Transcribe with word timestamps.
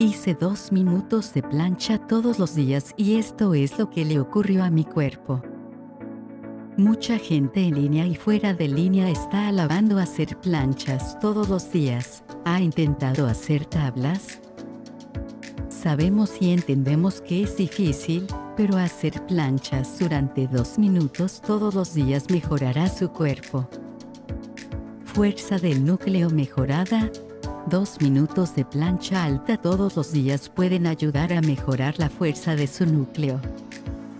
Hice 0.00 0.34
dos 0.34 0.72
minutos 0.72 1.32
de 1.34 1.42
plancha 1.44 1.98
todos 1.98 2.40
los 2.40 2.56
días 2.56 2.92
y 2.96 3.14
esto 3.14 3.54
es 3.54 3.78
lo 3.78 3.90
que 3.90 4.04
le 4.04 4.18
ocurrió 4.18 4.64
a 4.64 4.70
mi 4.70 4.84
cuerpo. 4.84 5.40
Mucha 6.76 7.16
gente 7.16 7.60
en 7.60 7.76
línea 7.76 8.04
y 8.04 8.16
fuera 8.16 8.54
de 8.54 8.66
línea 8.66 9.08
está 9.08 9.46
alabando 9.46 10.00
hacer 10.00 10.36
planchas 10.40 11.16
todos 11.20 11.48
los 11.48 11.70
días. 11.70 12.24
¿Ha 12.44 12.60
intentado 12.60 13.28
hacer 13.28 13.66
tablas? 13.66 14.40
Sabemos 15.68 16.38
y 16.40 16.50
entendemos 16.50 17.20
que 17.20 17.44
es 17.44 17.56
difícil, 17.56 18.26
pero 18.56 18.76
hacer 18.76 19.24
planchas 19.26 20.00
durante 20.00 20.48
dos 20.48 20.76
minutos 20.76 21.40
todos 21.40 21.72
los 21.72 21.94
días 21.94 22.28
mejorará 22.30 22.88
su 22.88 23.10
cuerpo. 23.10 23.68
Fuerza 25.04 25.56
del 25.58 25.84
núcleo 25.84 26.30
mejorada. 26.30 27.12
Dos 27.70 27.98
minutos 28.02 28.54
de 28.54 28.66
plancha 28.66 29.24
alta 29.24 29.56
todos 29.56 29.96
los 29.96 30.12
días 30.12 30.50
pueden 30.50 30.86
ayudar 30.86 31.32
a 31.32 31.40
mejorar 31.40 31.98
la 31.98 32.10
fuerza 32.10 32.54
de 32.54 32.66
su 32.66 32.84
núcleo. 32.84 33.40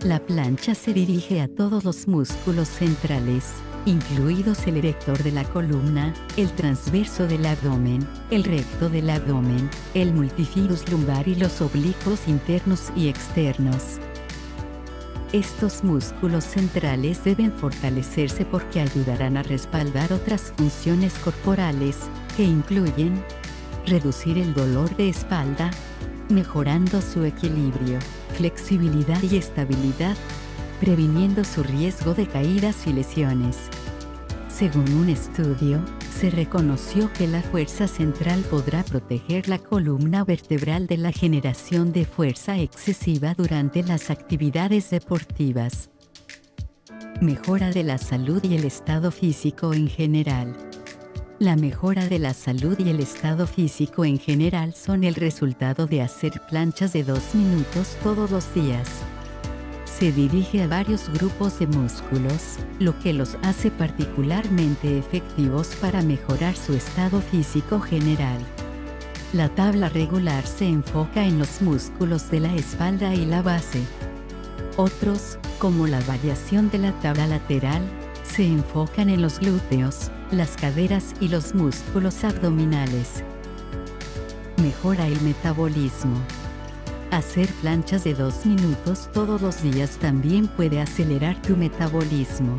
La 0.00 0.20
plancha 0.20 0.74
se 0.74 0.94
dirige 0.94 1.42
a 1.42 1.48
todos 1.48 1.84
los 1.84 2.08
músculos 2.08 2.66
centrales, 2.66 3.52
incluidos 3.84 4.66
el 4.66 4.78
erector 4.78 5.22
de 5.22 5.32
la 5.32 5.44
columna, 5.44 6.14
el 6.38 6.50
transverso 6.52 7.26
del 7.26 7.44
abdomen, 7.44 8.08
el 8.30 8.42
recto 8.42 8.88
del 8.88 9.10
abdomen, 9.10 9.68
el 9.92 10.14
multifidus 10.14 10.90
lumbar 10.90 11.28
y 11.28 11.34
los 11.34 11.60
oblicuos 11.60 12.26
internos 12.28 12.90
y 12.96 13.08
externos. 13.08 13.98
Estos 15.32 15.84
músculos 15.84 16.44
centrales 16.44 17.22
deben 17.22 17.52
fortalecerse 17.52 18.46
porque 18.46 18.80
ayudarán 18.80 19.36
a 19.36 19.42
respaldar 19.42 20.10
otras 20.14 20.54
funciones 20.56 21.12
corporales, 21.18 21.98
que 22.36 22.44
incluyen 22.44 23.22
reducir 23.86 24.36
el 24.36 24.52
dolor 24.52 24.94
de 24.96 25.08
espalda, 25.08 25.70
mejorando 26.28 27.00
su 27.00 27.24
equilibrio, 27.24 27.98
flexibilidad 28.36 29.22
y 29.22 29.36
estabilidad, 29.36 30.16
previniendo 30.80 31.44
su 31.44 31.62
riesgo 31.62 32.14
de 32.14 32.26
caídas 32.26 32.86
y 32.86 32.92
lesiones. 32.92 33.56
Según 34.48 34.90
un 34.94 35.08
estudio, 35.08 35.80
se 36.10 36.30
reconoció 36.30 37.12
que 37.12 37.26
la 37.26 37.42
fuerza 37.42 37.86
central 37.86 38.40
podrá 38.50 38.82
proteger 38.84 39.48
la 39.48 39.58
columna 39.58 40.24
vertebral 40.24 40.86
de 40.86 40.96
la 40.96 41.12
generación 41.12 41.92
de 41.92 42.04
fuerza 42.06 42.58
excesiva 42.58 43.34
durante 43.34 43.82
las 43.82 44.10
actividades 44.10 44.90
deportivas. 44.90 45.90
Mejora 47.20 47.70
de 47.70 47.82
la 47.82 47.98
salud 47.98 48.42
y 48.44 48.56
el 48.56 48.64
estado 48.64 49.10
físico 49.10 49.72
en 49.72 49.88
general. 49.88 50.65
La 51.38 51.54
mejora 51.54 52.08
de 52.08 52.18
la 52.18 52.32
salud 52.32 52.78
y 52.78 52.88
el 52.88 52.98
estado 52.98 53.46
físico 53.46 54.06
en 54.06 54.18
general 54.18 54.72
son 54.72 55.04
el 55.04 55.14
resultado 55.14 55.86
de 55.86 56.00
hacer 56.00 56.40
planchas 56.48 56.94
de 56.94 57.04
dos 57.04 57.34
minutos 57.34 57.94
todos 58.02 58.30
los 58.30 58.54
días. 58.54 58.88
Se 59.84 60.12
dirige 60.12 60.62
a 60.62 60.66
varios 60.66 61.10
grupos 61.10 61.58
de 61.58 61.66
músculos, 61.66 62.56
lo 62.78 62.98
que 63.00 63.12
los 63.12 63.36
hace 63.42 63.70
particularmente 63.70 64.96
efectivos 64.96 65.76
para 65.78 66.00
mejorar 66.00 66.56
su 66.56 66.72
estado 66.72 67.20
físico 67.20 67.80
general. 67.80 68.38
La 69.34 69.50
tabla 69.50 69.90
regular 69.90 70.46
se 70.46 70.66
enfoca 70.66 71.26
en 71.26 71.38
los 71.38 71.60
músculos 71.60 72.30
de 72.30 72.40
la 72.40 72.54
espalda 72.54 73.14
y 73.14 73.26
la 73.26 73.42
base. 73.42 73.82
Otros, 74.78 75.38
como 75.58 75.86
la 75.86 76.00
variación 76.00 76.70
de 76.70 76.78
la 76.78 76.92
tabla 77.00 77.26
lateral, 77.26 77.82
se 78.36 78.44
enfocan 78.44 79.08
en 79.08 79.22
los 79.22 79.38
glúteos, 79.38 80.10
las 80.30 80.58
caderas 80.58 81.14
y 81.20 81.28
los 81.28 81.54
músculos 81.54 82.22
abdominales. 82.22 83.24
Mejora 84.62 85.06
el 85.06 85.18
metabolismo. 85.22 86.18
Hacer 87.12 87.48
planchas 87.62 88.04
de 88.04 88.12
2 88.12 88.44
minutos 88.44 89.08
todos 89.14 89.40
los 89.40 89.62
días 89.62 89.96
también 89.96 90.48
puede 90.48 90.82
acelerar 90.82 91.40
tu 91.40 91.56
metabolismo. 91.56 92.56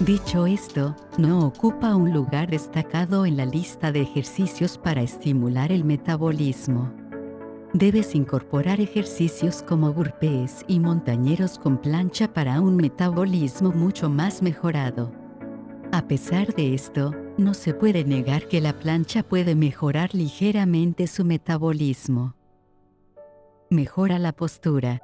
Dicho 0.00 0.48
esto, 0.48 0.96
no 1.18 1.46
ocupa 1.46 1.94
un 1.94 2.12
lugar 2.12 2.50
destacado 2.50 3.26
en 3.26 3.36
la 3.36 3.46
lista 3.46 3.92
de 3.92 4.00
ejercicios 4.00 4.76
para 4.76 5.02
estimular 5.02 5.70
el 5.70 5.84
metabolismo. 5.84 6.99
Debes 7.72 8.16
incorporar 8.16 8.80
ejercicios 8.80 9.62
como 9.62 9.92
burpees 9.92 10.64
y 10.66 10.80
montañeros 10.80 11.56
con 11.56 11.78
plancha 11.78 12.32
para 12.32 12.60
un 12.60 12.74
metabolismo 12.74 13.70
mucho 13.70 14.10
más 14.10 14.42
mejorado. 14.42 15.12
A 15.92 16.08
pesar 16.08 16.52
de 16.54 16.74
esto, 16.74 17.14
no 17.38 17.54
se 17.54 17.72
puede 17.72 18.02
negar 18.04 18.48
que 18.48 18.60
la 18.60 18.76
plancha 18.76 19.22
puede 19.22 19.54
mejorar 19.54 20.14
ligeramente 20.16 21.06
su 21.06 21.24
metabolismo. 21.24 22.34
Mejora 23.70 24.18
la 24.18 24.32
postura. 24.32 25.02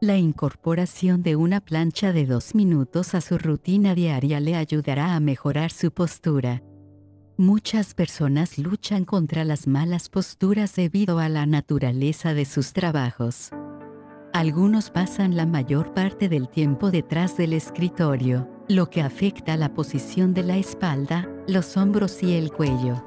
La 0.00 0.16
incorporación 0.16 1.22
de 1.22 1.36
una 1.36 1.60
plancha 1.60 2.12
de 2.12 2.26
dos 2.26 2.56
minutos 2.56 3.14
a 3.14 3.20
su 3.20 3.38
rutina 3.38 3.94
diaria 3.94 4.40
le 4.40 4.56
ayudará 4.56 5.14
a 5.14 5.20
mejorar 5.20 5.70
su 5.70 5.92
postura. 5.92 6.60
Muchas 7.36 7.94
personas 7.94 8.58
luchan 8.58 9.04
contra 9.04 9.44
las 9.44 9.66
malas 9.66 10.08
posturas 10.08 10.76
debido 10.76 11.18
a 11.18 11.28
la 11.28 11.46
naturaleza 11.46 12.32
de 12.32 12.44
sus 12.44 12.72
trabajos. 12.72 13.50
Algunos 14.32 14.90
pasan 14.90 15.36
la 15.36 15.44
mayor 15.44 15.94
parte 15.94 16.28
del 16.28 16.48
tiempo 16.48 16.92
detrás 16.92 17.36
del 17.36 17.52
escritorio, 17.54 18.48
lo 18.68 18.88
que 18.88 19.02
afecta 19.02 19.56
la 19.56 19.74
posición 19.74 20.32
de 20.32 20.44
la 20.44 20.56
espalda, 20.58 21.28
los 21.48 21.76
hombros 21.76 22.22
y 22.22 22.34
el 22.34 22.52
cuello. 22.52 23.04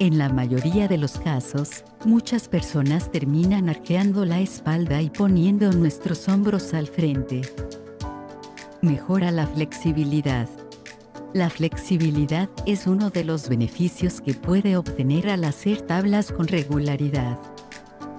En 0.00 0.18
la 0.18 0.30
mayoría 0.30 0.88
de 0.88 0.98
los 0.98 1.12
casos, 1.20 1.84
muchas 2.04 2.48
personas 2.48 3.12
terminan 3.12 3.68
arqueando 3.68 4.24
la 4.24 4.40
espalda 4.40 5.00
y 5.00 5.10
poniendo 5.10 5.70
nuestros 5.70 6.28
hombros 6.28 6.74
al 6.74 6.88
frente. 6.88 7.42
Mejora 8.82 9.30
la 9.30 9.46
flexibilidad. 9.46 10.48
La 11.34 11.50
flexibilidad 11.50 12.48
es 12.64 12.86
uno 12.86 13.10
de 13.10 13.24
los 13.24 13.48
beneficios 13.48 14.20
que 14.20 14.34
puede 14.34 14.76
obtener 14.76 15.28
al 15.28 15.42
hacer 15.42 15.82
tablas 15.82 16.30
con 16.30 16.46
regularidad. 16.46 17.40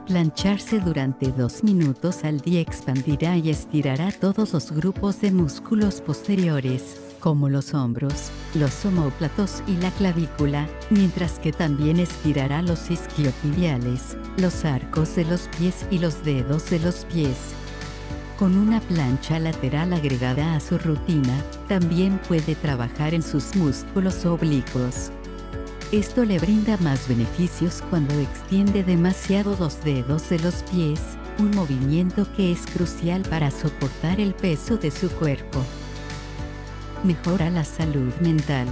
Plancharse 0.06 0.82
durante 0.82 1.32
dos 1.32 1.64
minutos 1.64 2.26
al 2.26 2.42
día 2.42 2.60
expandirá 2.60 3.38
y 3.38 3.52
estirará 3.52 4.12
todos 4.12 4.52
los 4.52 4.70
grupos 4.70 5.22
de 5.22 5.32
músculos 5.32 6.02
posteriores, 6.02 7.00
como 7.22 7.48
los 7.48 7.74
hombros, 7.74 8.32
los 8.54 8.86
omóplatos 8.86 9.64
y 9.66 9.78
la 9.78 9.92
clavícula, 9.92 10.68
mientras 10.90 11.40
que 11.40 11.54
también 11.54 12.02
estirará 12.02 12.62
los 12.62 12.92
isquiotibiales, 12.92 14.18
los 14.40 14.66
arcos 14.66 15.16
de 15.16 15.24
los 15.24 15.48
pies 15.58 15.88
y 15.90 16.00
los 16.00 16.22
dedos 16.26 16.70
de 16.70 16.80
los 16.80 17.06
pies. 17.06 17.56
Con 18.38 18.58
una 18.58 18.82
plancha 18.82 19.40
lateral 19.40 19.94
agregada 19.94 20.56
a 20.56 20.60
su 20.60 20.78
rutina, 20.78 21.34
también 21.70 22.20
puede 22.28 22.56
trabajar 22.56 23.14
en 23.14 23.24
sus 23.24 23.56
músculos 23.56 24.26
oblicuos. 24.26 25.10
Esto 25.94 26.26
le 26.26 26.38
brinda 26.40 26.76
más 26.78 27.08
beneficios 27.08 27.82
cuando 27.90 28.14
extiende 28.20 28.84
demasiado 28.84 29.56
los 29.58 29.82
dedos 29.86 30.28
de 30.28 30.40
los 30.40 30.56
pies, 30.64 31.00
un 31.40 31.52
movimiento 31.52 32.28
que 32.36 32.52
es 32.52 32.66
crucial 32.66 33.22
para 33.22 33.52
soportar 33.52 34.20
el 34.20 34.34
peso 34.34 34.76
de 34.76 34.92
su 34.92 35.10
cuerpo. 35.12 35.64
Mejora 37.06 37.50
la 37.50 37.64
salud 37.64 38.14
mental. 38.20 38.68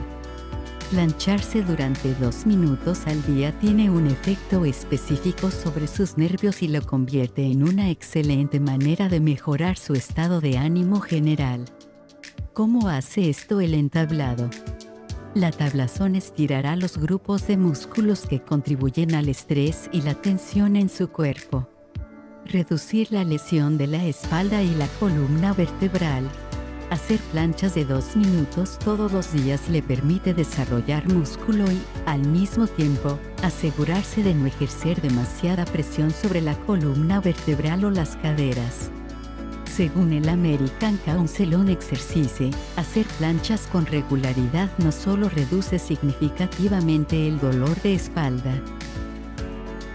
Plancharse 0.94 1.64
durante 1.64 2.14
dos 2.14 2.46
minutos 2.46 3.08
al 3.08 3.20
día 3.24 3.52
tiene 3.58 3.90
un 3.90 4.06
efecto 4.06 4.64
específico 4.64 5.50
sobre 5.50 5.88
sus 5.88 6.20
nervios 6.20 6.62
y 6.62 6.68
lo 6.68 6.84
convierte 6.84 7.44
en 7.46 7.64
una 7.64 7.90
excelente 7.90 8.60
manera 8.60 9.10
de 9.10 9.20
mejorar 9.20 9.76
su 9.76 9.94
estado 9.94 10.40
de 10.40 10.60
ánimo 10.60 11.02
general. 11.02 11.66
¿Cómo 12.54 12.90
hace 12.90 13.32
esto 13.32 13.60
el 13.60 13.74
entablado? 13.74 14.52
La 15.34 15.50
tablazón 15.50 16.16
estirará 16.16 16.76
los 16.76 17.00
grupos 17.00 17.48
de 17.48 17.58
músculos 17.58 18.28
que 18.28 18.44
contribuyen 18.44 19.16
al 19.16 19.30
estrés 19.30 19.90
y 19.92 20.04
la 20.04 20.14
tensión 20.14 20.76
en 20.76 20.90
su 20.90 21.08
cuerpo. 21.08 21.68
Reducir 22.46 23.12
la 23.12 23.24
lesión 23.24 23.80
de 23.80 23.88
la 23.88 24.06
espalda 24.06 24.62
y 24.62 24.76
la 24.76 24.86
columna 25.00 25.54
vertebral. 25.54 26.30
Hacer 26.94 27.20
planchas 27.32 27.74
de 27.74 27.86
dos 27.86 28.16
minutos 28.16 28.78
todos 28.78 29.12
los 29.12 29.34
días 29.34 29.68
le 29.68 29.82
permite 29.82 30.36
desarrollar 30.36 31.12
músculo 31.12 31.66
y, 31.72 31.82
al 32.06 32.20
mismo 32.20 32.68
tiempo, 32.68 33.18
asegurarse 33.42 34.22
de 34.22 34.36
no 34.36 34.46
ejercer 34.46 35.02
demasiada 35.02 35.66
presión 35.66 36.12
sobre 36.12 36.40
la 36.40 36.56
columna 36.56 37.20
vertebral 37.20 37.84
o 37.86 37.90
las 37.90 38.16
caderas. 38.18 38.92
Según 39.66 40.14
el 40.14 40.30
American 40.30 40.98
Council 40.98 41.56
on 41.56 41.70
Exercise, 41.70 42.52
hacer 42.76 43.08
planchas 43.18 43.66
con 43.72 43.88
regularidad 43.88 44.70
no 44.78 44.92
solo 44.92 45.30
reduce 45.30 45.80
significativamente 45.80 47.28
el 47.28 47.40
dolor 47.40 47.76
de 47.82 47.96
espalda, 47.96 48.54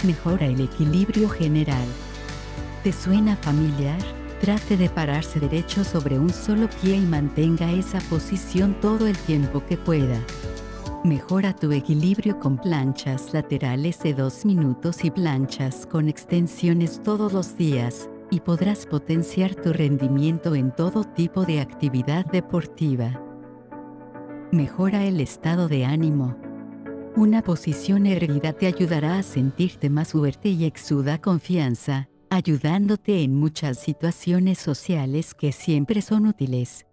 mejora 0.03 0.47
el 0.47 0.63
equilibrio 0.63 1.29
general. 1.29 1.87
¿Te 2.83 2.93
suena 2.93 3.37
familiar? 3.37 4.18
Trate 4.41 4.77
de 4.77 4.89
pararse 4.89 5.41
derecho 5.41 5.83
sobre 5.83 6.19
un 6.19 6.31
solo 6.31 6.69
pie 6.81 6.97
y 6.97 7.07
mantenga 7.07 7.73
esa 7.73 7.99
posición 8.09 8.75
todo 8.81 9.07
el 9.07 9.19
tiempo 9.19 9.65
que 9.67 9.77
pueda. 9.77 10.21
Mejora 11.05 11.55
tu 11.55 11.73
equilibrio 11.73 12.39
con 12.39 12.57
planchas 12.57 13.33
laterales 13.33 14.01
de 14.01 14.15
2 14.15 14.45
minutos 14.47 15.05
y 15.05 15.11
planchas 15.11 15.87
con 15.87 16.09
extensiones 16.09 17.03
todos 17.03 17.33
los 17.33 17.57
días, 17.57 18.09
y 18.31 18.41
podrás 18.41 18.87
potenciar 18.87 19.55
tu 19.55 19.73
rendimiento 19.73 20.55
en 20.55 20.71
todo 20.75 21.05
tipo 21.05 21.45
de 21.45 21.61
actividad 21.61 22.27
deportiva. 22.27 23.21
Mejora 24.53 25.05
el 25.05 25.21
estado 25.21 25.69
de 25.69 25.85
ánimo. 25.85 26.37
Una 27.17 27.43
posición 27.43 28.07
erguida 28.07 28.53
te 28.53 28.67
ayudará 28.67 29.19
a 29.19 29.23
sentirte 29.23 29.91
más 29.91 30.13
fuerte 30.13 30.51
y 30.51 30.65
exuda 30.65 31.21
confianza, 31.21 32.09
ayudándote 32.31 33.23
en 33.23 33.35
muchas 33.35 33.79
situaciones 33.79 34.59
sociales 34.59 35.35
que 35.35 35.53
siempre 35.53 36.03
son 36.03 36.27
útiles. 36.27 36.88